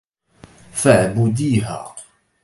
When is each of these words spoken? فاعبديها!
فاعبديها! 0.73 1.95